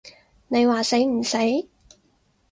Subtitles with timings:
[0.47, 1.37] 你話死唔死？